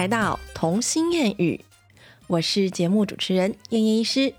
[0.00, 1.62] 来到童心谚语，
[2.26, 4.32] 我是节目主持人燕燕医师。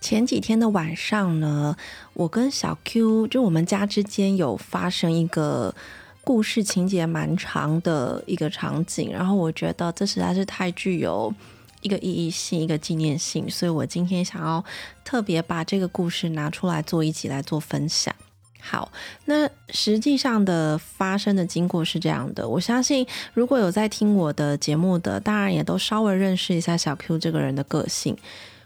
[0.00, 1.76] 前几天的晚上呢，
[2.14, 5.74] 我跟小 Q 就我们家之间有发生一个
[6.22, 11.34] 故事情节蛮长的一个场景，然后我觉得这实在是太具有
[11.80, 14.64] 一个意义性、一个纪念性，所以我今天想要
[15.04, 18.14] 特别把这个故事拿出来做一集来做分享。
[18.68, 18.90] 好，
[19.26, 22.48] 那实际上的发生的经过是这样的。
[22.48, 28.16] 我相信，如果有在听我的节目的，当然也都稍微认识一下小 Q 这个人的个性。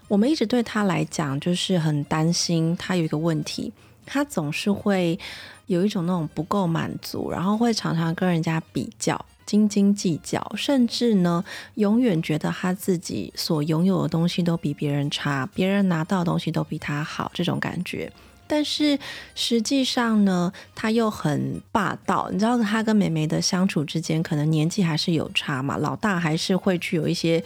[0.07, 3.71] 我们一直对他来讲，就是很担心他有一个问题，
[4.03, 5.19] 他总是会
[5.67, 18.11] 有一种那种不够满足，然后会常常跟人家比较、斤斤计较，甚至呢，永远觉得他自己所拥有的东西都比别人差，别人拿到的东西都比他好，这种感觉。
[18.51, 18.99] 但是
[19.33, 22.27] 实际上呢，他又很霸道。
[22.33, 25.77] 你知道，他跟美眉的相处之间，可能年纪还是有差嘛。
[25.77, 27.41] 老大还是会具有一些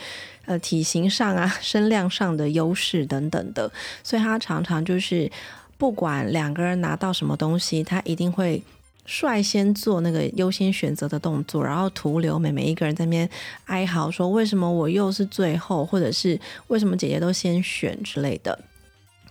[0.45, 5.31] 呃体型上啊、 身量上的优势等等的，所以他常常就是
[5.77, 8.63] 不管两个人拿到什么东西，他一定会
[9.05, 13.29] 率先做那个优先选择的动作，然后徒留美眉一个人在那边
[13.65, 16.39] 哀嚎说：“为什么我又是最后，或者是
[16.69, 18.57] 为什么姐姐都先选之类的。”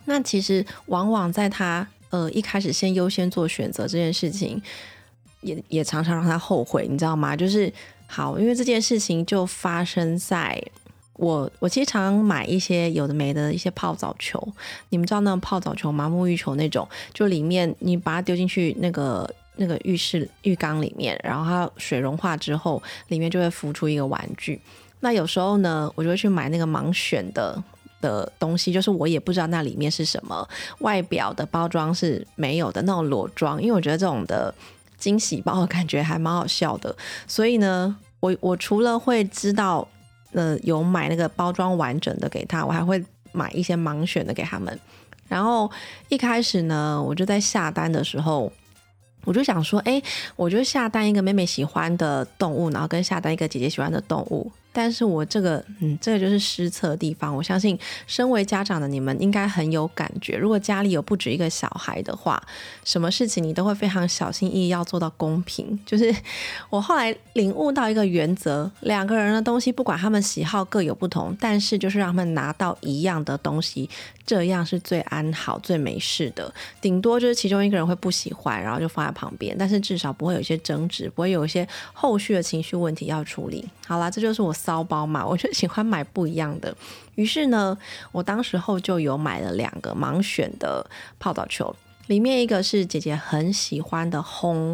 [0.07, 4.61] 那其实往往在他呃一开始先优先做选择这件事情，
[5.41, 7.35] 也也常常让他后悔，你知道吗？
[7.37, 7.73] 就是
[8.07, 10.63] 好，因为这件事情就发生在
[11.15, 14.47] 我我其实常买一些有的没的一些泡澡球，
[14.91, 16.09] 你们知道那种泡澡球吗？
[16.09, 24.61] 沐浴球那种，就里面你把它丢进去那个那个浴室浴缸里面，然后它水融化之后，里面就会浮出一个玩具。
[25.01, 27.63] 那有时候呢，我就会去买那个盲选的。
[28.05, 30.47] 的东西就是我也不知道那里面是什么，
[30.81, 34.55] 外表的包装是没有的那种裸装，因为我觉得这种的
[34.99, 36.95] 惊喜包感觉还蛮好笑的，
[37.27, 39.89] 所以呢，我我除了会知道，
[40.33, 43.03] 呃，有买那个包装完整的给他，我还会
[43.33, 44.79] 买一些盲选的给他们。
[45.27, 45.71] 然后
[46.11, 48.53] 一开始呢，我就在下单的时候，
[49.25, 50.03] 我就想说，哎，
[50.37, 54.53] 我就下单一个妹妹喜欢的动物，然后跟下单一个姐姐喜欢的动物。
[54.75, 57.35] 但是我这个，嗯，这个就是失策的地方。
[57.35, 60.37] 我相信，身为家长的你们应该很有感觉。
[60.37, 62.43] 如果家里有不止一个小孩的话，
[62.83, 65.79] 什么事情你都会非常小心翼翼，要做到公平。
[65.87, 66.13] 就是
[66.69, 73.89] 我后来领悟到一个原则：两个人的东西，不管他们喜好各有不同，但是就是让他们拿到一样的东西，
[74.27, 76.53] 这样是最安好、最没事的。
[76.81, 83.65] 顶多就是其中一个人会不喜欢，然后就放在旁边，但是至少不会有一些争执，不会有一些后续的情绪问题要处理。
[83.87, 84.53] 好啦，这就是我。
[84.65, 86.75] 骚包嘛，我就喜欢买不一样的。
[87.17, 87.77] 于是呢，
[88.13, 90.85] 我当时候就有买了两个盲选的
[91.19, 91.75] 泡澡球，
[92.07, 94.71] 里面一个是姐姐很喜欢的轰，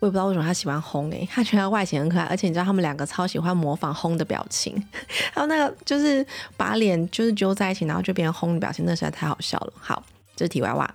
[0.00, 4.74] 我也不知道为什么她喜欢轰诶，她觉得外形很可爱，而且你知道他们两个超喜欢模仿轰的表情，
[5.32, 6.26] 还有那个就是
[6.56, 9.72] 把脸就是揪在一起，然后就变成轰的表情，那实在太好笑了。
[9.78, 10.02] 好，
[10.34, 10.92] 这是题外话。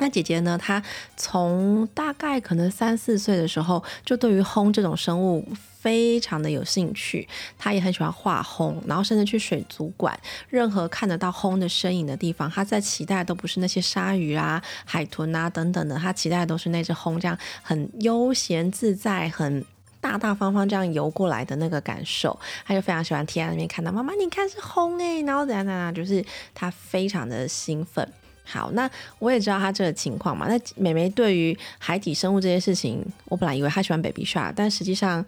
[0.00, 0.56] 那姐姐呢？
[0.56, 0.80] 她
[1.16, 5.44] 从大概可能三四岁的时候，就对于轰这种生物
[5.80, 7.26] 非常的有兴趣。
[7.56, 10.18] 他也很喜欢画轰，然后甚至去水族馆，
[10.48, 19.64] 任何看得到轰的身影的地方，他在期待都不是那些鲨鱼啊、海豚啊等等的，他期待的都是那只轰，这样很悠闲自在、很
[20.00, 22.38] 大大方方这样游过来的那个感受。
[22.64, 26.24] 他就非常喜欢贴在那边看到妈妈，你看是轰哎，然后怎样怎样，就是
[26.54, 28.06] 他非常的兴奋。
[28.44, 30.46] 好，那我也知道他这个情况嘛。
[30.48, 35.22] 那美眉对于海底生物这些事情，我本来以为她喜欢 baby shark，但实际上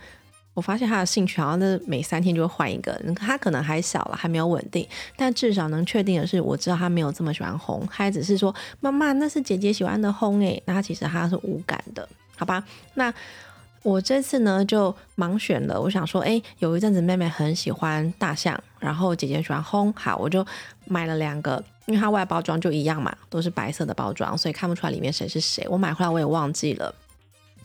[0.54, 2.92] 我发现他的兴趣好像是每三天就会换一个。
[3.16, 10.62] 他可能还小了，还没有稳定，但至少能确定的是，我知道他没有这么喜欢红，她只是说妈妈那是姐姐喜欢的红诶。
[10.66, 12.64] 那其实他是无感的，好吧？
[12.94, 13.12] 那
[13.82, 20.46] 我这次呢就盲选了，我想说，哎，有一阵子妹妹很喜欢大象，然后姐姐喜欢红，好，我就
[20.86, 21.62] 买了两个。
[21.86, 25.66] 因为它外包装就一样嘛，都是白色的包装，所以看不出来里面谁是谁。
[25.68, 26.94] 我买回来我也忘记了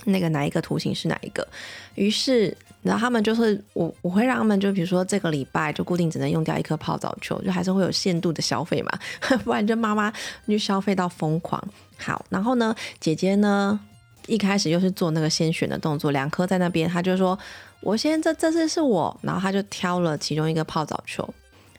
[0.06, 1.48] 那个哪一个图形是哪一个。
[1.94, 8.92] 于是，然后他们就是我我会让他们就比如说这个礼拜就固定只能用掉一颗泡澡球，就还是会有限度的消费嘛，
[9.44, 10.14] 不然就妈妈
[10.48, 11.62] 就消费到疯狂。
[11.98, 13.80] 好，然后呢，姐姐呢
[14.28, 17.38] 一开始又是做那个先选的动作，两颗在那边，她就说
[17.82, 21.28] 我先这这次是我，然后她就挑了其中一个泡澡球。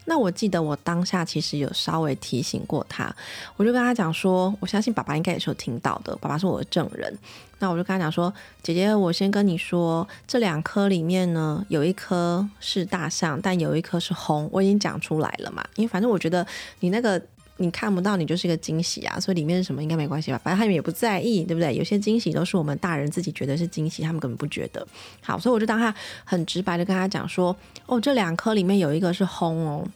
[0.06, 3.14] 那我记得我当下其实有稍微提醒过他，
[3.56, 7.17] 我就跟他讲说，我相信爸爸应该也是有听到的，爸爸是我的证人。
[7.58, 8.32] 那我就跟他讲说，
[8.62, 15.64] 姐姐，我先跟你说，这两颗里面呢，有一颗是大象，但有一颗是红，我已经讲出来了嘛。
[15.75, 16.47] 因为反正我觉得
[16.81, 17.20] 你那个
[17.58, 20.38] 你看不到，你就是一个惊喜啊，所以里面是什么应该没关系吧？
[20.44, 21.75] 反正他们也不在意，对不对？
[21.75, 24.87] 有些惊喜都是我们大人自己觉得是惊喜，他们根本不觉得。
[25.23, 25.94] 好，所以我就当他
[26.25, 27.56] 很直白的跟他讲说，
[27.87, 29.88] 哦，这两颗里面有一个是轰哦，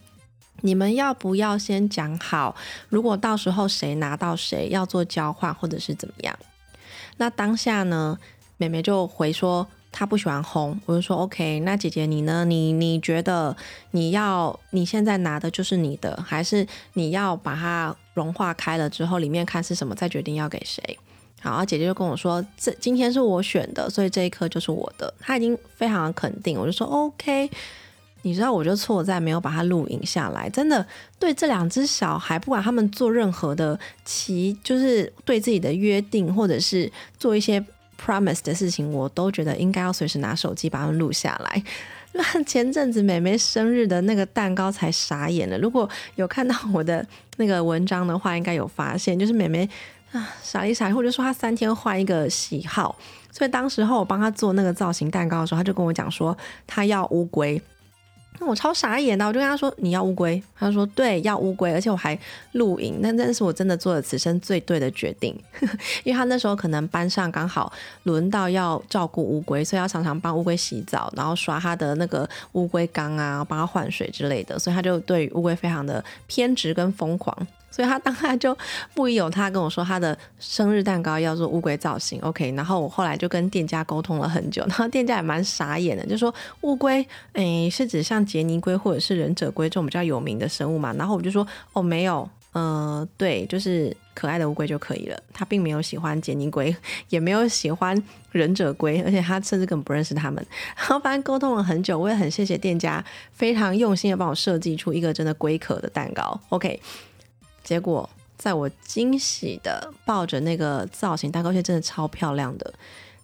[0.62, 2.56] 你们要不要先讲好？
[2.88, 6.38] 如果到时候谁拿到谁要做交换或者是怎么样？
[7.18, 8.18] 那当下呢，
[8.56, 9.66] 妹妹就回说。
[9.92, 11.60] 他不喜欢红，我就说 OK。
[11.60, 12.44] 那姐姐你呢？
[12.44, 13.56] 你你觉得
[13.90, 20.98] 你要你现在拿的就是你的，还是你要把它融化开了之后，里面看是什么，再决定要给谁？
[21.40, 25.12] 好，姐姐就跟我说，这今天是我选的，所以这一颗就是我的。
[25.18, 27.50] 他已经非常的肯定，我就说 OK。
[28.22, 30.48] 你知道，我就错在没有把它录影下来。
[30.48, 30.86] 真的，
[31.18, 37.64] 对这两只小孩，不管他们做任何的其就是对自己的约定，或者是做一些。
[38.02, 41.62] Promise 的事情，我都觉得应该要随时拿手机把它们录下来。
[42.12, 45.58] 那 前阵子妹妹生日的那个蛋糕才傻眼了。
[45.58, 47.06] 如果有看到我的
[47.36, 49.68] 那个文章的话，应该有发现，就是妹妹
[50.12, 52.98] 啊傻里傻，或者说她三天换一个喜好。
[53.30, 56.36] 所以当时候我帮她做那个造型蛋糕的时候，她就跟我讲说，
[56.66, 57.60] 她要乌龟。
[58.40, 62.18] 那我超傻眼的，我就跟他说你要乌龟，他说对，要乌龟，而且我还
[62.52, 65.38] 露营，那那是我真的做了此生最对的决定，
[66.04, 67.70] 因为他那时候可能班上刚好
[68.04, 77.46] 轮到要照顾乌龟，所以要常常帮乌龟洗澡，然后刷他的那个乌龟缸啊，帮他换水之类的，所以他就对乌龟非常的偏执跟疯狂。
[77.70, 78.56] 所以他当下就
[78.94, 82.52] 不疑有他，跟我说他的生日蛋糕要做乌龟造型，OK。
[82.52, 90.92] 然后我后来就跟店家沟通了很久， 然后店家也蛮傻眼的，就说乌龟，诶，是指像杰尼龟或者是忍者龟这种比较有名的生物嘛？
[90.94, 95.16] 然后我就说，哦，没有，呃，对，就是可爱的乌龟就可以了。
[95.32, 96.74] 他并没有喜欢杰尼龟，
[97.08, 97.96] 也没有喜欢
[98.32, 100.44] 忍者龟，而且他甚至根本不认识他们。
[100.76, 106.80] 然后反正沟通了很久，我也很谢谢店家非常用心的帮我设计出一个真的龟壳的蛋糕，OK。
[107.70, 112.74] 结果，在我惊喜的抱着那个造型蛋糕，却真的超漂亮的。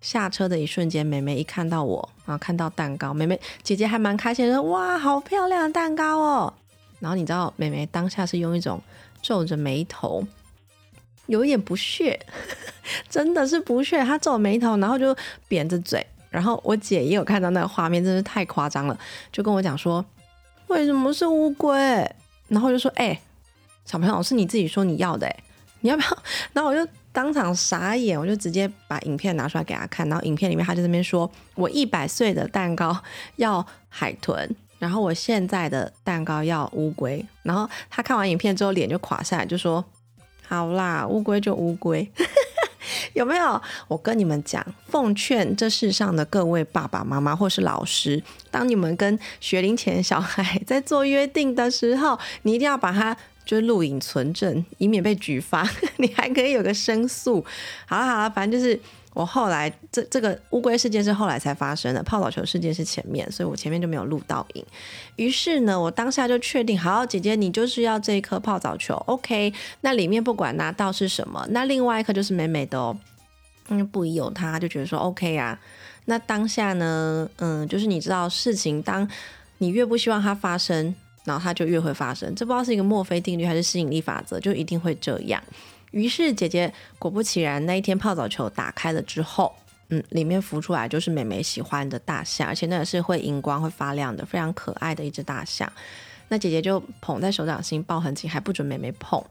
[0.00, 6.54] 下车的一瞬间，妹妹一看到我，然后看到蛋糕，妹妹姐姐还蛮开心，说：“哇，好漂亮的蛋糕哦！”
[7.00, 8.80] 然后你知道，妹妹当下是用一种
[9.20, 10.24] 皱着眉头，
[11.26, 12.24] 有一点不屑，
[13.10, 14.04] 真的是不屑。
[14.04, 15.12] 她皱眉头，然后就
[15.48, 16.06] 扁着嘴。
[16.30, 18.96] 然后我姐也有看到那个画面，真是太夸张了，
[19.32, 20.04] 就跟我讲说
[20.68, 21.76] ：“为什么是乌龟？”
[22.46, 23.20] 然后就说：“哎。”
[23.86, 25.32] 小朋友是你自己说你要的，
[25.80, 26.08] 你要不要？
[26.52, 30.06] 然后我就当场傻眼，我就直接把影片拿出来给他看。
[30.08, 32.94] 然后影片里面他就那边说：“我一百岁的蛋糕
[33.36, 39.82] 要海豚，然后我现在的蛋糕要乌龟。”然后他看完影片之后脸就垮下来，就说
[40.46, 42.10] ：“好啦，乌龟就乌龟，
[43.14, 53.16] 有没有？”我跟你们讲，奉劝这世上的各位爸爸妈妈或是老师，当你们跟学龄前小孩在做约定的时候，你一定要把它。
[53.46, 55.66] 就是录影存证，以免被举发。
[55.96, 57.42] 你还可以有个申诉。
[57.86, 58.78] 好了好了，反正就是
[59.14, 64.64] 我后来这这个乌龟事件是后来才发生的，泡澡球事件是前面，所以我前面就没有录到影。
[65.14, 69.54] 于是呢，我当下就确定，好，姐姐你就是要这一颗泡澡球，OK？
[69.80, 72.98] 那里面不管拿到是什么，那另外一颗就是美美的哦。
[73.68, 75.58] 嗯，不疑有他，就觉得说 OK 啊。
[76.04, 79.08] 那当下呢，嗯，就是你知道事情，当
[79.58, 80.94] 你越不希望它发生。
[81.26, 85.42] 然后它就越会发生，这不知道是一个墨菲定律还是吸引力法则，就一定会这样。
[85.90, 89.54] 于是姐姐果不其然，那一天泡澡球打开了之后，
[89.88, 95.70] 嗯，里面浮出来就是美美喜欢的大象，而且那个是会荧光、会发亮的，非常可爱的一只大象。
[96.28, 99.22] 那姐姐就捧在手掌心，抱很紧，还不准美美碰。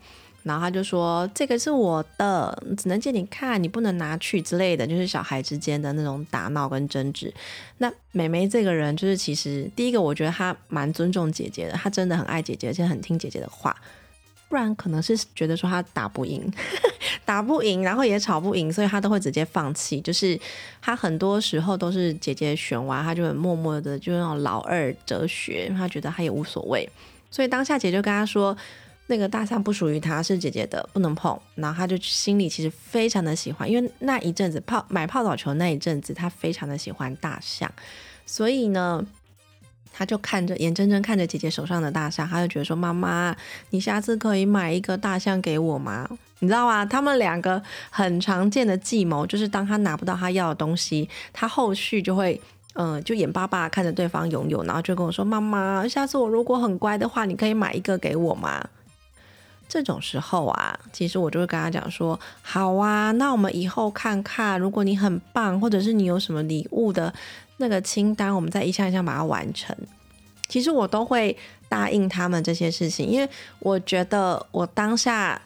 [0.46, 7.34] 然后他就说：“这个是我的，只能借你看，你不能拿去之类的，就是小孩之间的那种打闹跟争执。”
[7.80, 13.75] 那美眉这个人，就是其实第一个，我觉得她蛮尊重姐姐的，她真的很爱姐姐，而且很听姐姐的话。
[14.48, 16.54] 不然可能是觉得说她打不赢，
[17.25, 20.00] 打不赢，然后也吵不赢，所以她都会直接放弃。
[20.00, 20.40] 就是
[20.80, 26.88] 她很多时候都是姐姐选完，她就很默默的，就那种老二哲学，她觉得她也无所谓。
[27.32, 28.56] 所以当下姐就跟她说。
[29.08, 31.40] 那个大象不属于他，是姐姐的，不能碰。
[31.56, 37.72] 然后他就心里其实非常的喜欢，因为那一阵子泡买泡澡球那一阵子，他非常的喜欢大象，
[38.26, 39.06] 所以呢，
[39.94, 43.36] 他就看着眼睁睁看着姐姐手上的大象，他就觉得说：“妈妈，
[43.70, 46.10] 你下次可以买一个大象给我吗？”
[46.40, 46.86] 你知道吗？
[46.86, 52.40] 他们两个很常见的计谋，就是当他拿不到他要的东西，他后续就会
[52.74, 58.68] 嗯，就眼巴巴看着对方拥有，然后就跟我说：“妈妈，下次我如果很乖的话，你可以买一个给我吗？”
[59.67, 67.13] 这种时候啊，其实我就会跟他讲说：“好啊，那我们以后看看，如果你很棒，或者是你有什么礼物的
[67.57, 69.75] 那个清单，我们再一项一项把它完成。”
[70.48, 71.36] 其实我都会
[71.67, 73.29] 答应他们这些事情，因为
[73.60, 75.41] 我觉得我当下。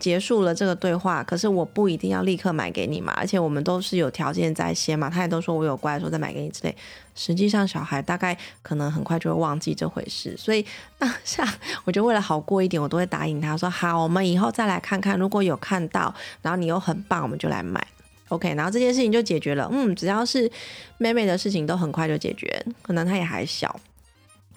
[0.00, 6.76] 结束了这个对话，可是我不一定要立刻买给你嘛，而且我们都是有条件在先嘛，他也都说我有乖，说再买给你之类。
[7.14, 10.66] 实际上小孩大概可能很快就会忘记这回事，所以
[10.98, 11.46] 当下
[11.84, 16.12] 我就为了好过一点，我都会答应他说好，我们以后再来看看，如果有看到，
[16.42, 17.86] 然后你又很棒，我们就来买
[18.28, 19.68] ，OK，然后这件事情就解决了。
[19.72, 20.50] 嗯，只要是
[20.98, 23.80] 妹妹的事情都很快就解决，可能她也还小。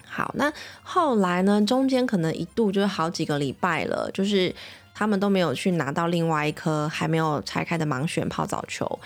[0.04, 1.64] 好，那后来呢？
[1.64, 4.52] 中间可能一度就是好几个礼拜了，就是。
[5.00, 9.00] 他们都没有去拿到另外一颗还没有拆开的盲选泡澡球，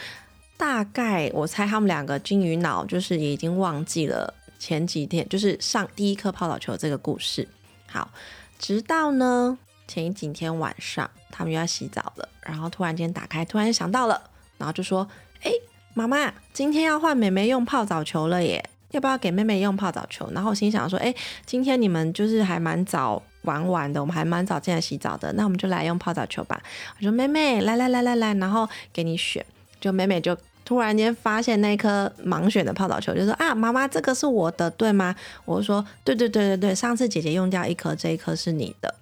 [0.57, 7.47] 大概我猜他们两个金鱼脑就是已经忘记了前几天就是上第一颗泡澡球这个故事。
[7.87, 8.11] 好，
[8.59, 14.21] 直到呢前几天晚上，他们又要洗澡了，然后突然间打开，突然想到了，
[14.59, 15.07] 然后就说
[15.45, 15.53] ：“哎，
[15.95, 21.15] 妈妈，今天要换妹妹用泡澡球了耶，要不要给妹妹用泡澡球？”然后我心想说：“哎，
[21.47, 26.59] 今天你们就是还蛮早。”玩完的，我们还蛮早进来洗澡的，那我们就来用泡澡球吧。
[26.97, 29.45] 我说妹妹，来来来来来，然后给你选。
[29.79, 30.35] 就妹妹就
[30.65, 35.15] 突然间发现那颗盲选的泡澡球，就说啊，妈妈这个是我的，对吗？
[35.45, 38.95] 我说对对对对对，上次姐姐用掉一颗，这一颗是你的。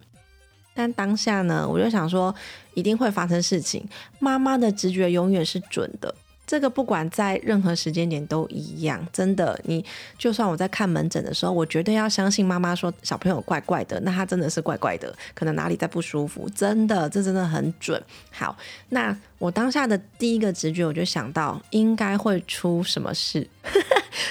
[0.74, 2.34] 但当下呢，我就想说
[2.74, 6.12] 一定会发生事情，妈妈的直觉永远是准的。
[6.52, 9.58] 这个不管在任何时间点都一样，真的。
[9.64, 9.82] 你
[10.18, 17.98] 就算我在看门诊的时候，我绝对要相信妈妈说小朋友怪怪的，那他真的是怪怪的，可能哪里在不舒服，真的，这真的很准。
[18.30, 18.54] 好，
[18.90, 23.48] 那我当下的第一个直觉，我就想到应该会出什么事，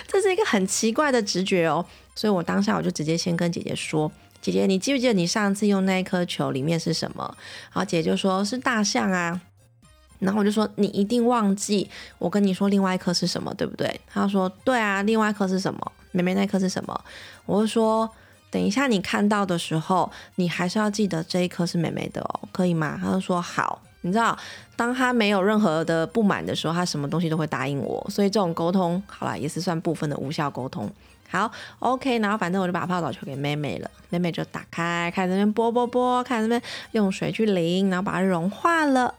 [0.05, 1.83] 这是一个很奇怪的直觉哦。
[2.13, 7.35] 所以我当下我就直接先跟姐姐说：“姐姐，你记不记得你上次用那一颗球里面是什么？”
[7.73, 9.41] 然后姐姐就说：“是大象啊。”
[10.21, 13.99] 然后我就说你一定忘记我跟你说另外一颗是什么，对不对？
[14.07, 15.91] 他说对啊，另外一颗是什么？
[16.11, 17.03] 妹妹那颗是什么？
[17.45, 18.09] 我就说
[18.49, 22.99] 等一下你看到的时候，你还是要记得这一颗是妹妹的哦，可以吗？
[23.01, 23.81] 他就说好。
[24.03, 24.35] 你知道，
[24.75, 28.03] 当他没有任何的不满的时候，他什么东西都会答应我。
[28.09, 30.91] 所以这种沟通，好了，也是算部分的无效沟通。
[31.29, 36.61] 好，OK，然后反正我就把泡澡球给妹妹了，妹妹就打开，开始那边拨拨拨，开始那边
[36.93, 39.13] 用水去淋，然后把它融化了。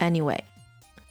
[0.00, 0.40] Anyway，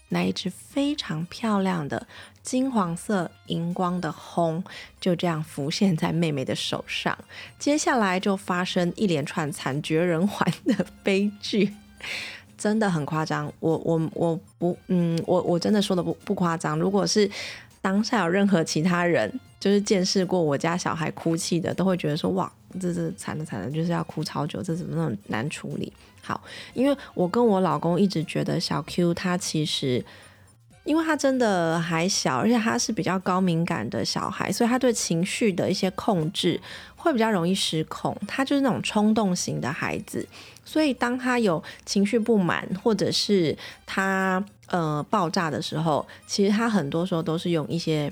[0.09, 2.05] 那一只非常漂亮的
[2.41, 4.63] 金黄色荧光的红
[4.99, 7.17] 就这样浮现在妹妹的手上。
[7.57, 11.71] 接下来就发生一连串惨绝人寰的悲剧，
[12.57, 13.53] 真的很夸张。
[13.59, 16.77] 我我我不嗯，我我真的说的不不夸张。
[16.77, 17.29] 如果是
[17.81, 22.49] 当下有任何其他人就是见识过我家小孩哭泣的，都会觉得说哇，
[22.79, 25.91] 这这惨了惨了，就是要哭超久，这怎么那么难处理？
[26.21, 26.41] 好，
[26.73, 30.01] 因为我跟我老公一直觉得小 Q 他其实，
[30.85, 36.61] 因为他真的还小，而且他是比较高敏感的小孩，所以他对情绪的一些控制
[36.95, 38.15] 会比较容易失控。
[38.27, 40.25] 他就是那种冲动型的孩子，
[40.63, 48.09] 所以当他有情绪不满或者是他呃爆炸的时候，其实他很多时候都是用一些。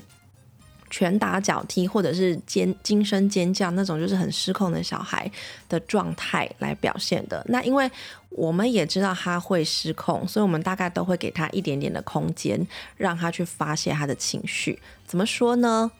[0.90, 5.30] 拳打脚踢，或者是尖惊声尖叫那种，就是很失控的小孩
[5.68, 7.44] 的状态来表现的。
[7.48, 7.90] 那因为
[8.30, 12.66] 我们也知道他会失控，所以我们大概都会给他一点点的空间，
[12.96, 14.78] 让他去发泄他的情绪。
[15.06, 15.90] 怎么说呢？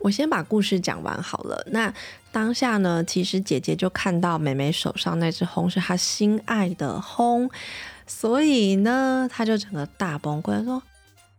[0.00, 1.66] 我先把故事讲完好了。
[1.70, 1.92] 那
[2.30, 7.50] 当下呢，其实姐姐就看到妹妹手上那只轰是她心爱的轰，
[8.06, 10.82] 所以呢，她就整个大崩溃，说：“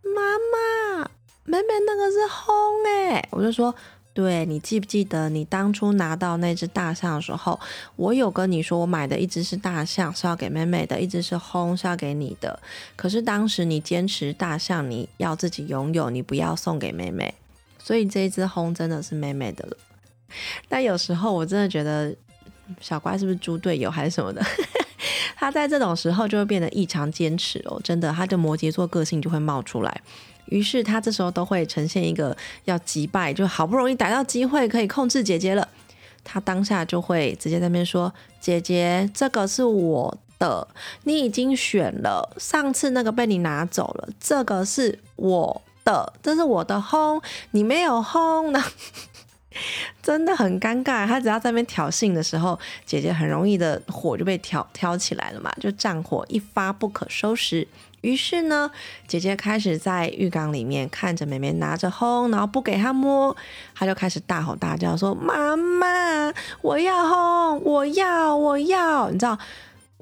[0.04, 0.22] 妈
[0.52, 1.12] 妈。”
[1.50, 2.54] 妹妹那个是轰
[2.86, 3.74] 哎，我就说，
[4.14, 7.58] 对你记不记得你当初拿到那只大象的时候，
[7.96, 12.60] 我有跟你说，我买的一只是大象是要给妹妹的，一只是轰是要给你的。
[12.98, 17.34] 可是当时你坚持大象你要自己拥有，你不要送给妹妹，
[17.82, 19.78] 所以这一只轰真的是妹妹的了。
[20.68, 22.14] 但有时候我真的觉得
[22.82, 24.44] 小乖是不是猪队友还是什么的，
[25.38, 30.02] 他在这种时候就会变得异常坚持哦，真的，他的摩羯座个性就会冒出来。
[30.50, 32.36] 于是他这时候都会呈现一个
[32.66, 35.68] 要击败，就好不容易逮到机会可以控制姐姐了，
[36.24, 40.68] 他当下就会直接在那边说：“姐姐，这个是我的，
[41.04, 48.64] 你已经选了，上次那个被你拿走了，这个是我的，这是我的轰，你没有轰呢，
[50.02, 51.08] 真的很尴尬。
[51.08, 57.68] 他只要在那边挑衅的时候，姐姐很容易的火就被挑挑起来了嘛，就战火一发不可收拾。”
[58.08, 58.72] 于是呢，
[59.06, 63.36] 姐姐开始在浴缸里面看着妹妹拿着烘，然后不给她摸，
[63.76, 69.38] 她就开始大吼大叫说：“妈妈，我要烘，我要，我要！”你知道，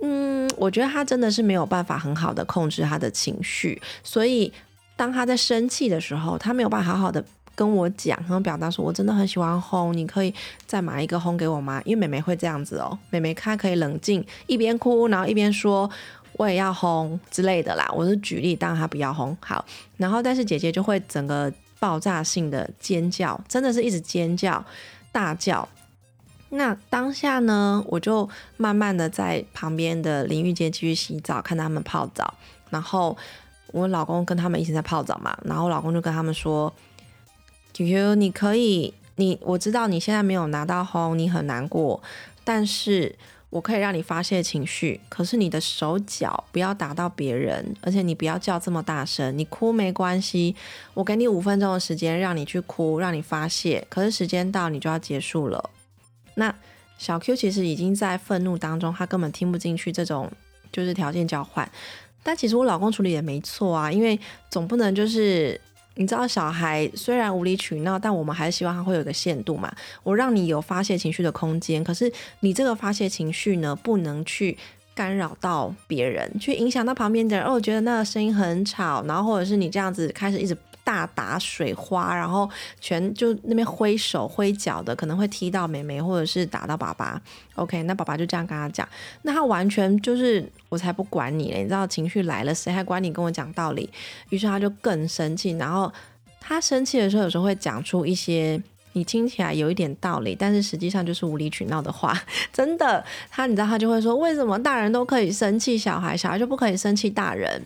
[0.04, 4.54] 嗯，我觉得她真的是没有办法很好的控制她的情绪，所以
[4.96, 10.32] 当她在生气的时候，她没有办法好好的跟我讲，然后表达说我真的很喜欢烘，你可以
[10.68, 11.82] 再买一个烘给我吗？
[11.86, 15.90] 因为妹妹会这样子哦，妹妹她可以冷静，一边哭，然后一边说
[16.38, 17.90] 我也要烘之类的啦。
[17.94, 19.66] 我是举例，当然她不要烘好，
[19.98, 24.64] 然后但是姐姐就会整个爆炸性的尖叫，真的是一直尖叫
[25.12, 25.68] 大叫。
[26.50, 32.34] 那当下呢，我就慢慢的在旁边的淋浴间继续洗澡，看他们泡澡。
[32.70, 33.18] 然后
[33.68, 36.74] 我老公跟他们一起在泡澡嘛，然后我老公就跟他们说
[37.74, 42.02] ：“Q Q，你可以，你我知道你现在没有拿到红，你很难过，
[42.44, 43.16] 但是
[43.50, 45.00] 我可以让你发泄情绪。
[45.08, 50.56] 可是你的手脚不要打到别人，而且你不要叫这么大声，你哭没关系，
[50.94, 53.86] 我给你五分钟的时间让你去哭，让你发泄。
[53.90, 55.70] 可是时间到，你就要结束了。”
[56.36, 56.54] 那
[56.98, 60.32] 小 Q 其实已经在愤怒当中，他根本听不进去这种
[60.72, 61.70] 就是条件交换。
[62.24, 65.60] 但其实我老公处理也没错啊，因为总不能就是
[65.96, 69.74] 你知道，小孩虽然无理取闹，但我们还是希望他会有一个限度嘛。
[70.04, 72.12] 我让你有发泄情绪的空间，可是
[72.42, 74.58] 你这个发泄情绪呢，不能去
[74.94, 77.46] 干扰到别人，去影响到旁边的人。
[77.46, 80.56] 哦，觉得那个声音很吵，然后或者是你这样子开始一直。
[80.86, 82.50] 大打水花，然后
[82.80, 87.20] 全就那边挥手挥脚的，可能会踢到妹妹，或者是打到爸爸。
[87.56, 88.88] OK，那爸爸就这样跟他讲，
[89.24, 93.90] 那他完全就是我才不管你嘞，你知道情绪来了，谁还管你跟我讲道理？
[94.30, 95.92] 于是他就更生气，然后
[96.40, 98.62] 他生气的时候，有时候会讲出一些
[98.94, 102.16] 你听起来有一点道理，但是实际上就是无理取闹的话。
[102.54, 107.62] 真的，他你知道他就会说，为什么大人都可以生气，小孩小孩就不可以生气大人？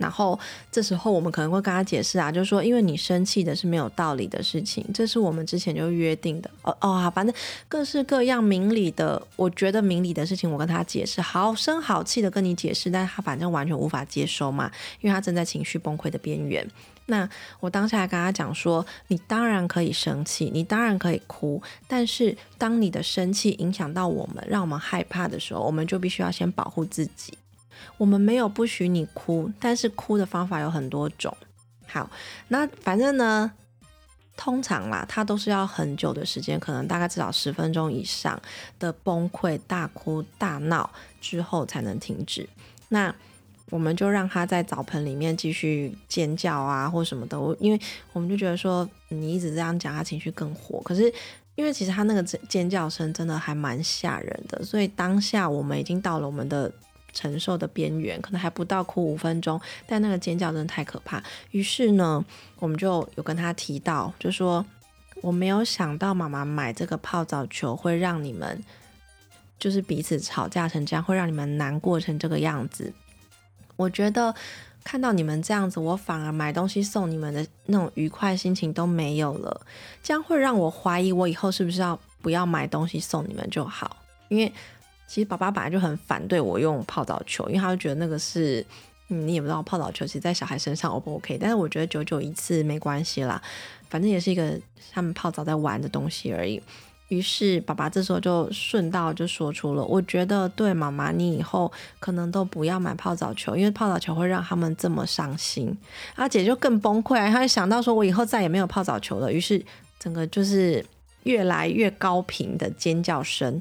[0.00, 0.36] 然后
[0.72, 6.50] 这时候我们可能会跟他解释啊，就是说，因为你生气的是没有道理的事情，这是我们之前就约定的。
[6.62, 7.34] 哦哦，反正
[7.68, 16.66] 各式各样明理的，我觉得明理的事情，我跟他解释，好声好气的跟你解释，但他反正完全无法接收嘛，因为他正在情绪崩溃的边缘。
[17.06, 17.28] 那
[17.58, 27.34] 我当下跟他讲说，你当然可以生气，你当然可以哭，但是当你的生气影响到我们，让我们害怕的时候，我们就必须要先保护自己。
[27.96, 31.36] 我们没有不许你哭，但是哭的方法有很多种。
[31.86, 32.08] 好，
[32.48, 33.50] 那反正呢，
[34.36, 38.40] 通常啦，他都是要很久的时间，可能大概至少十分钟以上
[38.78, 40.88] 的崩溃、大哭大闹
[41.20, 42.48] 之后才能停止。
[42.90, 43.12] 那
[43.70, 47.40] 我们就让他在澡盆里面继续尖叫啊，或什么的。
[47.40, 47.80] 我因为
[48.12, 50.80] 我们就觉得说，你一直这样讲，他情绪更火。
[50.84, 51.12] 可是
[51.56, 56.72] 因为其实他那个尖叫声真的还蛮吓人的，所以当下我们已经到了我们的。
[57.12, 61.22] 承受的边缘，可能还不到哭五分钟，但那个尖叫真的太可怕。
[61.50, 62.24] 于是呢，
[62.58, 64.64] 我们就有跟他提到，就说
[65.22, 68.62] 我没有想到妈妈买这个泡澡球会让你们
[69.58, 72.92] 就是彼此吵架成这样，会让你们难过成这个样子。
[73.76, 74.34] 我觉得
[74.84, 79.60] 看到你们这样子，我反而买东西送你们的那种愉快心情都没有了，
[80.02, 83.96] 这样会让我怀疑我以后是不是要不要买东西送你们就好，
[84.28, 84.52] 因为。
[85.10, 88.64] 其实爸爸本来就很反对我用泡澡球，因为他就觉得那个是，
[89.08, 93.42] 你也不知道泡澡球其实在小孩身上 O 不 OK，但是我觉得久久一次没关系啦，
[93.88, 94.56] 反正也是一个
[94.92, 96.62] 他们泡澡在玩的东西而已。
[97.08, 105.76] 于是爸爸这时候就顺道就说出了，我觉得对妈妈，你以后可能都不要买泡澡球，因为泡澡球会让他们这么伤心。
[106.14, 109.60] 阿姐就更崩溃啊，她就想到说我以后再也没有泡澡球了，于是
[109.98, 110.86] 整个就是
[111.24, 113.60] 越来越高频的尖叫声。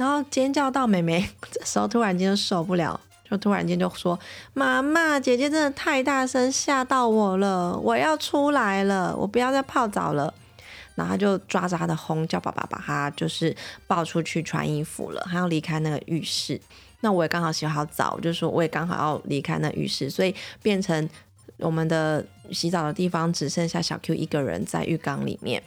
[0.00, 2.98] 然后尖叫到妹妹， 这时候突然间就受不了，
[3.30, 4.18] 就突然间就说
[4.54, 10.32] ：“妈妈，姐姐真的太大声，吓到我了，我要出来了，我不要再泡澡了。”
[10.96, 13.54] 然后他就抓着他的红，叫爸爸把他就是
[13.86, 16.58] 抱出去穿衣服了，他要离开那个浴室。
[17.02, 21.06] 那我也刚好洗好澡，就说我也刚好要离开那浴室，所以变成
[21.58, 25.62] 我们的洗澡的地方只剩下小 Q 一个人在浴缸里面。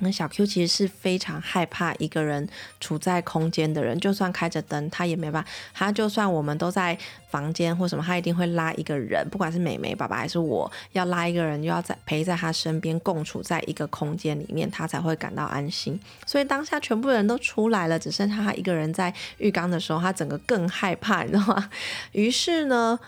[0.00, 2.48] 那小 Q 其实是非常害怕一个人
[2.80, 5.48] 处在空间的人，就算开着灯，他也没办法。
[5.72, 6.96] 他就算我们都在
[7.30, 15.98] 房间或什么，他一定会拉一个人，不管是美美爸爸还是我，要拉一个人，又要在陪在他身边，共处在一个空间里面，他才会感到安心。
[16.26, 21.70] 所以当下全部人都出来了，只剩下他一个人在浴缸的时候，他整个更害怕，你知道吗？
[22.12, 22.98] 于是呢。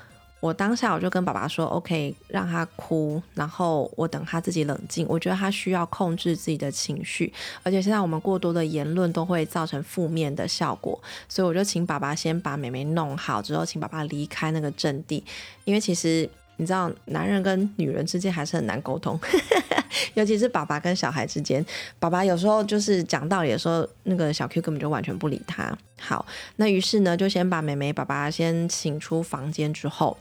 [0.41, 5.05] 我当下我就跟爸爸说，OK，让他哭，然后我等他自己冷静。
[5.09, 15.25] 我觉得他需要控制自己的情绪，而且现在我们过多的言论都会造成负面的效果，所以我就请爸爸先把妹妹弄好，之后请爸爸离开那个阵地。
[15.65, 19.19] 因为其实你知道，男人跟女人之间还是很难沟通，
[20.15, 21.65] 尤其是爸爸跟小孩之间。
[21.99, 25.77] 爸爸有时候就是讲道理的时候，那个小 Q 根本就完全不理他。
[26.01, 26.25] 好，
[26.57, 30.17] 那于是呢，就先把妹妹爸爸先请出房间之后。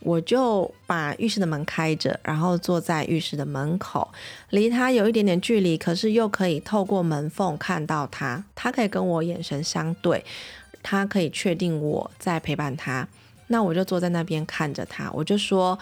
[0.00, 4.06] 我就把浴室的门开着，然后坐在浴室的门口，
[4.50, 10.22] 离他有一点点距离，可是又可以透过门缝看到他，他可以跟我眼神相对，
[10.82, 13.08] 他可以确定我在陪伴他。
[13.46, 15.78] 那我就坐在那边看着他，我就说：“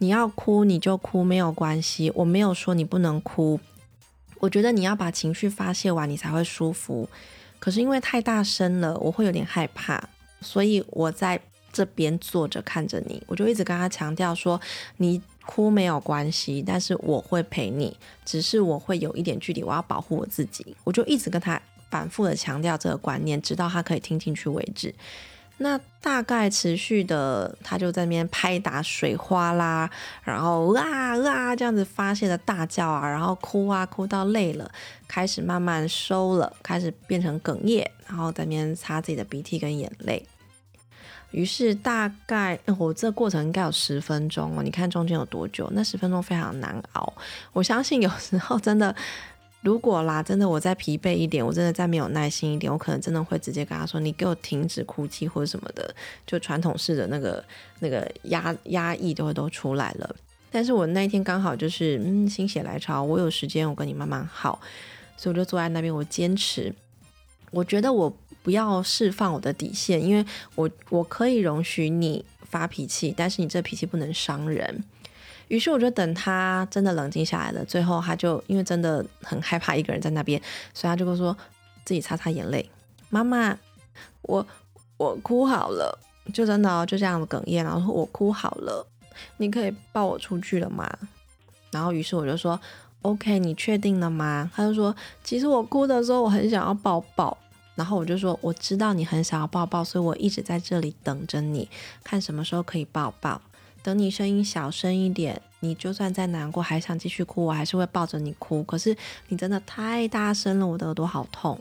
[0.00, 3.58] 你要哭你就哭，没有关系，我没有说你不能哭。
[4.40, 7.08] 我觉得你要把情绪发泄完，你才会舒服。
[7.58, 10.02] 可是因为太大声了，我会有点害怕，
[10.40, 11.40] 所以我在。”
[11.72, 14.60] 这边坐着看着你，我就一直跟他强调说，
[14.96, 20.76] 你哭没有关系，但是我会陪你，只是我会有一点距离，我要保护我自己。
[20.82, 24.92] 我就一直跟他反复的强调这个观念，直到他可以听进去为止。
[25.62, 29.90] 那大概持续的，他就在那边拍打水花啦，
[30.24, 30.82] 然后啊
[31.28, 34.70] 啊这样子发泄的大叫啊，然后哭啊哭到累了，
[35.06, 40.26] 开始慢慢收了，开始变成哽咽，然后在那边擦自己的鼻涕跟眼泪。
[41.32, 45.68] 于是大概我这过程应该有十分钟哦，你看中间有多久？
[45.72, 47.12] 那十分钟非常难熬。
[47.52, 48.96] 我相信有时候真的，
[49.62, 55.94] 如果啦，真的我再疲惫一点，我真的再没有耐心一点，我可能真的会直接跟他说：“你给我停止哭泣或者什么的。”
[56.26, 57.44] 就传统式的那个
[57.80, 60.16] 那个压压抑都会都出来了。
[60.50, 64.60] 但是我那一天刚好就是嗯心血来潮，我有时间，我跟你慢慢好，
[65.16, 66.74] 所以我就坐在那边，我坚持。
[67.50, 68.16] 我觉得我。
[68.42, 74.82] 不要释放我的底线，因为我我可以容许你发脾气，但是你这脾气不能伤人。
[75.50, 80.40] 于是我就等他真的冷静下来了，最后他就因为真的很害怕一个人在那边，
[80.72, 81.36] 所以他就跟我说
[81.84, 82.70] 自己擦擦眼泪。
[83.08, 83.58] 妈妈，
[84.22, 84.46] 我
[84.96, 85.98] 我哭好了，
[86.32, 88.86] 就真的就这样哽咽，然后说我哭好了，
[89.38, 90.88] 你可以抱我出去了吗？
[91.72, 92.58] 然后于是我就说
[93.02, 94.50] OK，你确定了吗？
[94.54, 97.36] 他就说其实我哭的时候我很想要抱抱。
[97.76, 101.66] 然后我就说，我知道你很想要抱抱，所以我一直在这里等着你，
[102.04, 103.40] 看什么时候可以抱抱。
[103.82, 108.62] 等你声音小声一点，你就算再难过，还想继续哭，我还是会抱着你哭。
[108.64, 108.96] 可是
[109.28, 111.60] 你真的太大声了，我的耳朵好痛。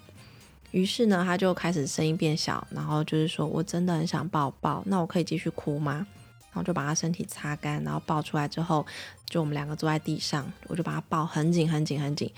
[0.71, 6.05] 于是呢，他就开始声音变小，然后就是说我真的很想抱抱，那我可以继续哭吗？
[6.51, 8.85] 然后就把他身体擦干，然后抱出来之后，
[9.25, 12.31] 就我们两个坐在地上，我就把他抱很紧很紧很紧，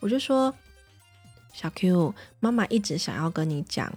[0.00, 0.54] 我就说。
[1.50, 3.92] 小 Q，妈妈一直想要跟你讲，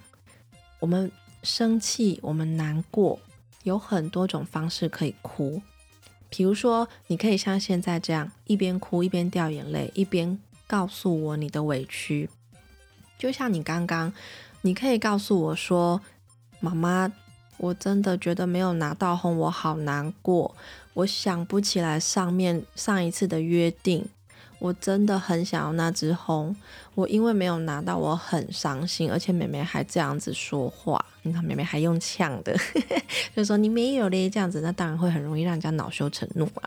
[0.79, 1.11] 我们
[1.43, 3.19] 生气，我们难过，
[3.63, 5.61] 有很多种方式可以哭。
[6.29, 12.29] 比如说，你可以像现在这样，一边哭一边掉眼泪，一边告诉我你的委屈。
[13.17, 14.13] 就像你刚刚，
[14.61, 16.01] 你可以告诉我说
[16.61, 17.11] ：“妈妈，
[17.57, 20.55] 我真的觉得没有拿到红，我好难过，
[20.93, 24.07] 我想不起来上面上一次的约定。”
[24.61, 26.55] 我真的很想要那只红，
[26.93, 32.55] 我因为没有拿到，我很伤心，而且妹妹还这样子说话，你看妹妹还用呛的，
[33.35, 36.61] 就说你没有嘞，这样子，那当然会很容易让人家恼羞成怒嘛。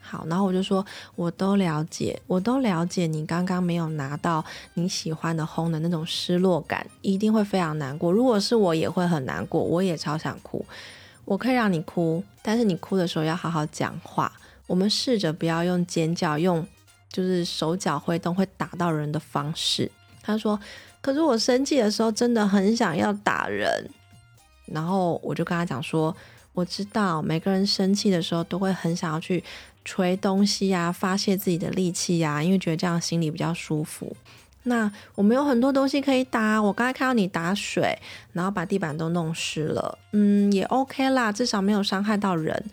[0.00, 8.10] 好，然后我就说，我都了解，我都了解你刚刚没有拿到你喜欢的红的那种失落感，一定会非常难过。
[8.10, 10.66] 如果是我，也会很难过，我也超想哭。
[11.24, 14.32] 我可以让你哭，但是你哭的时候要好好讲话。
[14.66, 16.66] 我们试着不要用尖叫，用。
[17.10, 19.90] 就是手脚挥动会打到人的方式。
[20.22, 20.58] 他说
[21.00, 23.88] ：“可是我生气的时候真的很想要打人。”
[24.66, 26.14] 然后我就跟他讲说
[26.52, 29.42] ：“我知道每个人生气的时候都会很想要去
[29.84, 34.16] 捶东西呀，发泄自己的力气呀，因为觉得这样心里比较舒服。
[34.64, 36.60] 那我们有很多东西可以打。
[36.60, 37.96] 我刚才看到你打水，
[38.32, 42.64] 然后把地板都弄湿了，嗯，也 OK 啦，至少没有伤害到人。”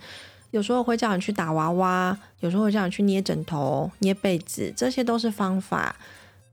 [0.53, 5.95] 有时候会叫你去打娃娃，有时候会叫你去捏枕头、捏被子，这些都是方法。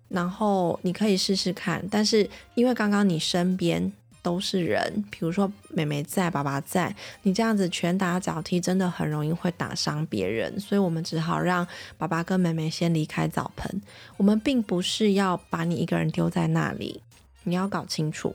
[0.09, 1.85] 然后你可以试试看。
[1.91, 10.59] 但是因为刚刚你身边都是人，比如说妹妹在、爸爸在，你这样子拳打脚踢，真的很容易会打伤别人。
[10.59, 13.83] 所以我们只好让爸爸跟妹妹先离开澡盆。
[14.17, 17.03] 我们并不是要把你一个人丢在那里，
[17.43, 18.35] 你要搞清楚。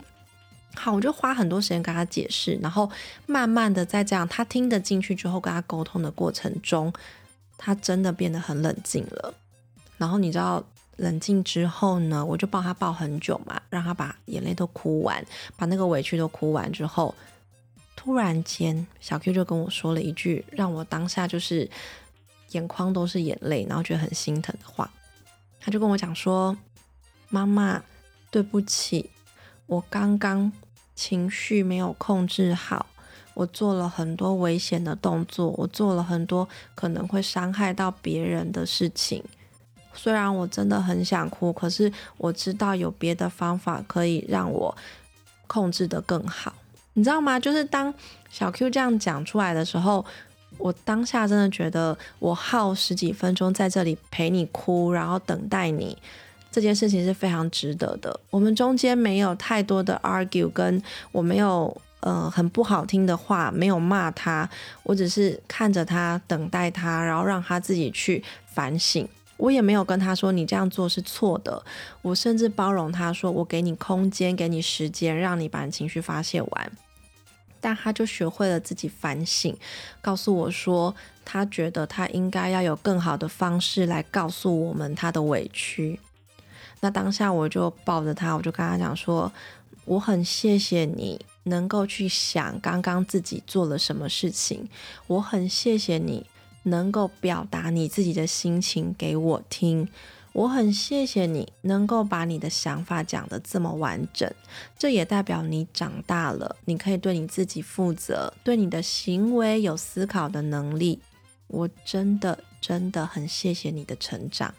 [0.75, 2.89] 好，我就花很多时间跟他解释，然后
[3.25, 6.93] 慢慢的在这样他听得进去之后，跟他沟通的过程中，
[7.57, 9.33] 他真的变得很冷静了。
[9.97, 10.63] 然后你知道，
[10.97, 17.15] 冷静之后呢，我就抱他抱很久嘛，让他把眼泪都哭完，把那个委屈都哭完之后，
[17.95, 21.69] 突然间小 Q 就跟我说了一句让我当下就是
[22.51, 24.91] 眼眶都是眼泪，然后觉得很心疼的话。
[25.59, 26.55] 他就跟我讲说
[27.29, 27.81] ：“妈妈，
[28.29, 29.09] 对不起，
[29.65, 30.51] 我刚刚。”
[30.95, 32.86] 情绪没有控制好，
[33.34, 39.23] 我做了很多危险的动作，我做了很多可能会伤害到别人的事情。
[39.93, 44.75] 虽然我真的很想哭，可是我知道有别的方法可以让我
[45.47, 46.53] 控制的更好。
[46.93, 47.39] 你知道吗？
[47.39, 47.93] 就是当
[48.29, 50.05] 小 Q 这样讲出来的时候，
[50.58, 55.97] 我当下真的觉得，我耗十几分钟在这里陪你哭，然后等待你，
[56.55, 58.17] 这件事情是非常值得的。
[58.29, 64.49] 我们中间没有太多的 argue，跟我没有呃很不好听的话，没有骂他，
[64.83, 69.05] 我只是看着他，等待他，然后让他自己去反省。
[69.35, 71.61] 我也没有跟他说你这样做是错的，
[72.01, 76.71] 我甚至包容他说，我给你空间，给你时间，让你把情绪发泄完。
[77.59, 79.53] 但他就学会了自己反省，
[80.01, 85.99] 告诉我说，他觉得他应该要有更好的方式来告诉我们他的委屈。
[86.85, 89.31] 那当下我就抱着他，我就跟他讲说，
[89.85, 94.69] 我很谢谢你能够去想刚刚自己做了什么事情，
[95.07, 96.27] 我很谢谢你
[96.61, 99.89] 能够表达你自己的心情给我听。
[100.33, 104.31] 我很谢谢你能够把你的想法讲得这么完整，
[104.77, 110.99] 这也代表你长大了，你可以对你自己负责，对你的行为有思考的能力。
[111.47, 114.53] 我真的真的很谢谢你的成长。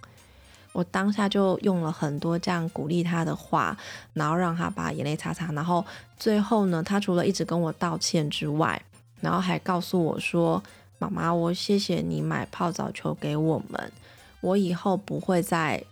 [0.76, 3.74] 我当下就用了很多这样鼓励他的话，
[4.12, 5.82] 然后让他把眼泪擦擦，然后
[6.18, 8.78] 最后呢，他除了一直跟我道歉之外，
[9.22, 10.62] 然后还告诉我说
[11.00, 13.90] ：“妈妈，我谢谢你买泡澡球给我们。”
[14.42, 15.82] 我以后不会再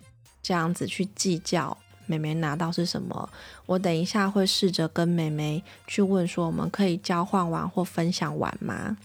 [0.43, 3.31] 这样子去计较妹妹拿到是什么。
[3.65, 8.99] 我等一下会试着跟妹妹去问说，我们可以交换完或分享完吗？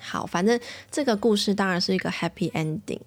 [0.00, 0.58] 好，反正
[0.90, 3.00] 这个故事当然是一个 happy ending，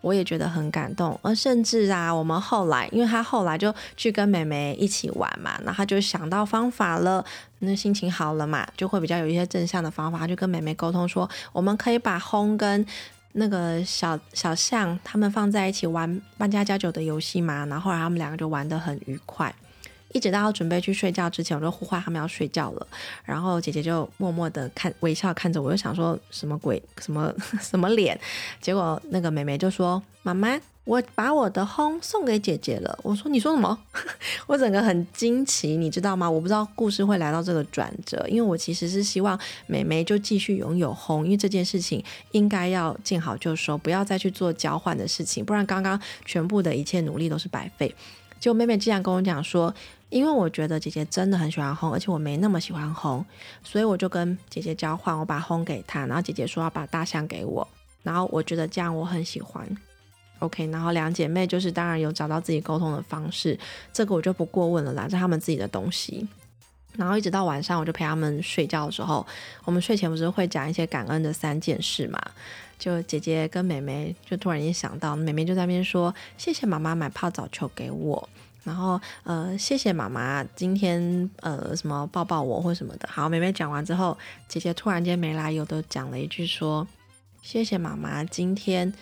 [0.00, 1.18] 我也觉得很感动。
[1.22, 7.24] 而甚至啊，我们后来，因为他后来就去跟妹妹一起玩嘛，然后他就想到方法了，
[7.60, 12.84] 那心情好了嘛，就会比较有一些正向的方法，他就跟妹妹沟通说，我们可以把轰跟。
[13.34, 19.54] 那个小小象他们放在一起玩扮家家酒的游戏嘛，然后后来他们两个就玩得很愉快，
[20.12, 22.86] 一直到准备去睡觉之前，我就呼唤他们要睡觉了，
[23.24, 28.18] 然后姐姐就默默的看微笑看着我，就想说什么鬼什么 什么脸，
[28.60, 30.60] 结果那个妹妹就说妈妈。
[30.84, 32.98] 我把我的轰送给姐姐了。
[33.04, 33.78] 我说：“你说什么？”
[34.48, 36.28] 我整个很惊奇，你知道吗？
[36.28, 47.94] 我不知道故事会来到这个转折，因为我其实是希望美眉就继续拥有轰，因为这件事情应该要见好就收，不要再去做交换的事情，不然刚刚全部的一切努力都是白费。
[48.40, 49.72] 就妹妹竟然跟我讲说
[50.08, 53.24] ：“因为我觉得姐姐真的很喜欢红，而且我没那么喜欢红，
[53.62, 57.68] 所以我就跟姐姐交换，我把红给她，然后姐姐说要把大象给我，
[58.02, 59.68] 然后我觉得这样我很喜欢。”
[60.40, 63.58] OK，然后两姐妹就是当然有找到自己沟通的方式，
[63.92, 66.26] 这个我就不过问了啦，这他们自己的东西。
[66.96, 69.26] 然后一直到晚上，我就陪他们睡觉的时候，
[69.64, 72.20] 我们睡前不是会讲一些感恩的三件事嘛？
[72.78, 78.28] 就姐姐跟妹妹就突然间想到，妹妹就在那边说：“谢谢妈妈买泡澡球给我。”
[78.64, 83.08] 然后呃，谢谢妈妈今天呃什么抱抱我或什么的。
[83.10, 84.16] 好，妹妹讲完之后，
[84.48, 86.86] 姐姐突然间没来由的讲了一句说
[87.42, 88.92] ：“谢谢妈妈今天。”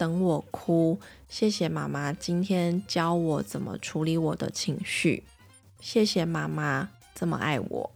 [0.00, 5.24] 等我哭，谢谢妈妈今天教我怎么处理我的情绪，
[5.78, 7.90] 谢谢妈妈这么爱我，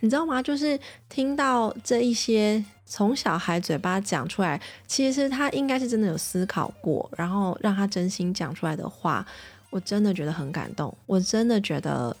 [0.00, 0.42] 你知道吗？
[0.42, 9.26] 就是听到这一些从小孩嘴巴讲出来，其实他应该是真的有思考过，然后让他真心讲出来的话，
[9.70, 10.96] 我真的觉得很感动。
[11.06, 12.16] 我真的觉得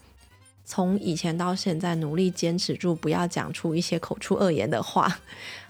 [0.64, 5.18] 从以前到现在努力坚持住，不要讲出一些口出恶言的话，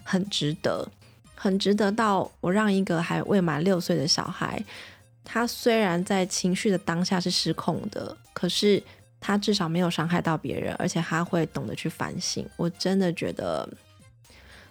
[0.03, 0.89] 很值得。
[1.35, 4.63] 很值得到我让一个还未满六岁的小孩，
[5.25, 8.81] 他虽然在情绪的当下是失控的，可是
[9.25, 12.45] 他至少没有伤害到别人，而且他会懂得去反省。
[12.57, 13.67] 我真的觉得，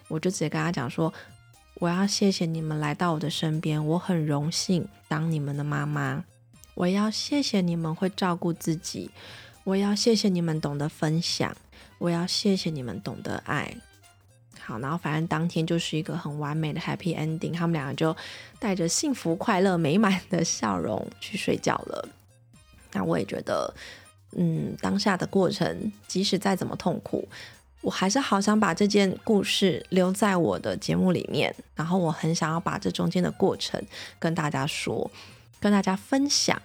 [0.08, 1.10] 我就直接跟他讲说，
[1.76, 6.22] 我要谢谢你们来到我的身边，我很荣幸当你们的妈妈。
[6.74, 9.10] 我要谢谢你们会照顾自己，
[9.64, 11.56] 我要谢谢你们懂得分享，
[11.96, 13.74] 我要谢谢你们懂得爱。
[14.60, 18.14] 好，然后反正当天就是一个很完美的 happy ending，他们两个就
[18.58, 22.08] 带着幸福、快乐、美满的笑容去睡觉了。
[22.92, 23.74] 那我也觉得，
[24.36, 27.28] 嗯，当下的过程，即使再怎么痛苦，
[27.80, 31.54] 我还是好想把这件故事留在我的节目里面。
[31.74, 33.82] 然后我很想要把这中间的过程
[34.18, 35.10] 跟大家说，
[35.60, 36.60] 跟大家分享。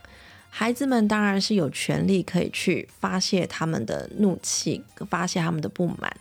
[0.49, 6.15] 孩子们当然是有权利可以去发泄他们的怒气，发泄他们的不满。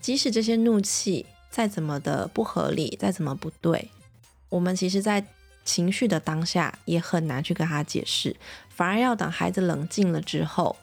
[0.00, 3.90] 即使这些怒气再怎么的不合理，再怎么不对，
[4.48, 5.24] 我们其实，在
[5.64, 8.34] 情绪的当下也很难去跟他解释，
[8.70, 10.76] 反而要等孩子冷静了之后，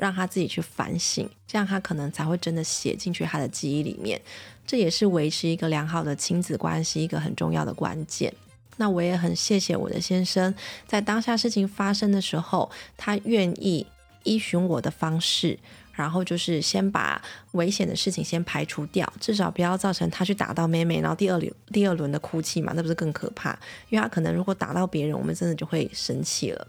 [0.00, 4.20] 让他自己去反省，这样他可能才会真的写进去他的记忆里面。
[4.66, 8.32] 这也是维持一个良好的亲子关系一个很重要的关键。
[8.78, 10.54] 那我也很谢谢我的先生，
[10.86, 13.86] 在当下事情发生的时候，他愿意
[14.22, 15.58] 依循我的方式。
[15.92, 17.20] 然后就是先把
[17.52, 23.50] 危险的事情先排除掉，至少不要造成他去打到妹妹，然后第二轮第二轮的哭泣嘛，那不是更可怕？
[23.90, 26.66] 因为他可能如果打到别人，我们真的就会生气了。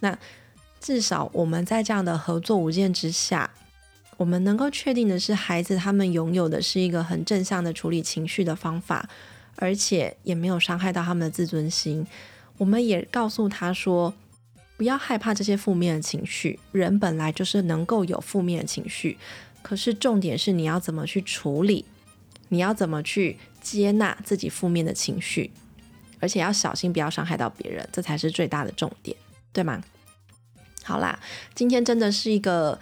[0.00, 0.18] 那
[0.84, 3.50] 至少我们在这样的合作无间之下，
[4.18, 9.08] 我们能够确定的是，孩子他们拥有的是一个很正向的处理情绪的方法，
[9.56, 12.06] 而且也没有伤害到他们的自尊心。
[12.58, 14.12] 我们也告诉他说。
[14.76, 19.16] 不要害怕这些负面的情绪，人本来就是能够有负面的情绪，
[19.62, 21.84] 可是重点是你要怎么去处理，
[22.48, 25.52] 你要怎么去接纳自己负面的情绪，
[26.18, 29.16] 而且要小心不要伤害到别人，这才是最大的重点，
[29.52, 29.80] 对吗？
[30.84, 31.18] 好啦，
[31.54, 32.78] 今天真的是一个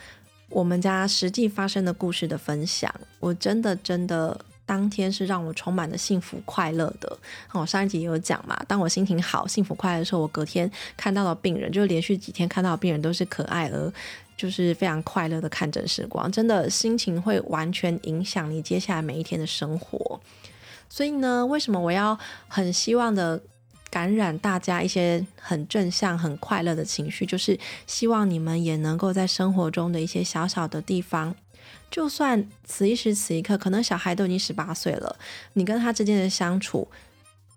[0.51, 4.39] 我们家实际发生的故事的分享，我真的真的。
[4.65, 7.19] 当天是让我充满了幸福快乐的。
[7.51, 13.93] 我上一集也有讲嘛，当我心情好、幸福快乐的时候，我隔天看到的病人，就连续几天看到病人都是可爱而
[14.37, 20.19] 就是非常快乐的看诊时光，真的心情会完全影响你接下来每一天的生活。
[20.89, 23.43] 所以呢，为什么我要很希望的
[23.93, 31.35] 感染大家一些很正向、很快乐的情绪，就是希望你们也能够在生活中的一些小小的地方。
[31.91, 35.15] 就算此一时此一刻，可能小孩都已经十八岁了，
[35.53, 36.89] 你跟他之间的相处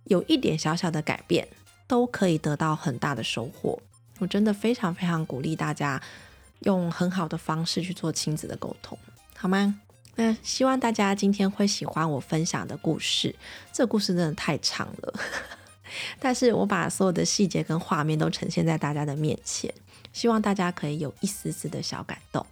[0.03, 1.47] 有一点小小的改变，
[1.87, 3.81] 都可以得到很大的收获。
[4.19, 6.01] 我真的非常非常鼓励大家
[6.59, 8.99] 用很好的方式去做亲子的沟通，
[9.37, 9.79] 好吗？
[10.17, 13.33] 那希望大家今天会喜欢我分享的故事。
[13.71, 15.13] 这故事真的太长了，
[16.19, 19.73] 但是我把所有的细节跟画面都呈现在大家的面前，
[20.13, 22.45] 希望大家可以有一丝丝的小感动。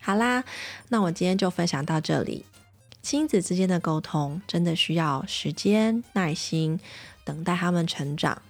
[0.00, 0.44] 好啦，
[0.88, 2.44] 那我今天就分享到这里。
[3.02, 6.78] 亲子之间的沟通真的需要时间、耐心，
[7.24, 8.40] 等待他们成长。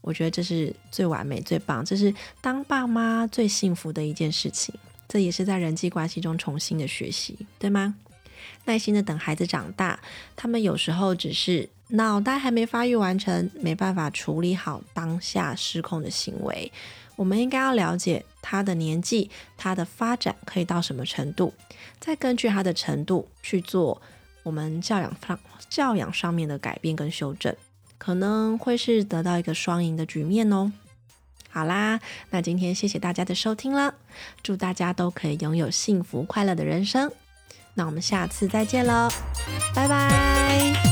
[0.00, 4.74] 我觉得这是最完美、最棒，这是当爸妈最幸福的一件事情。
[5.06, 7.94] 这也是在人际关系中重新的学习，对吗？
[8.64, 9.98] 耐心的等孩子长大，
[10.36, 16.70] 他们有时候只是脑袋还没发育完成，没办法处理好当下失控的行为。
[17.16, 21.52] 我们应该要了解他的年纪，他的发展可以到什么程度，
[21.98, 24.00] 再根据他的程度去做
[24.44, 27.54] 我们教养上教养上面的改变跟修正，
[27.98, 30.70] 可能会是得到一个双赢的局面哦。
[31.50, 31.98] 好啦，
[32.30, 33.94] 那今天谢谢大家的收听啦，
[34.42, 37.10] 祝大家都可以拥有幸福快乐的人生。
[37.78, 39.08] 那我们下次再见喽
[39.72, 40.87] 拜拜。